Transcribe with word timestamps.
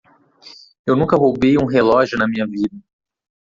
Eu 0.83 0.95
nunca 0.95 1.15
roubei 1.15 1.59
um 1.59 1.67
relógio 1.67 2.17
na 2.17 2.27
minha 2.27 2.47
vida. 2.47 2.75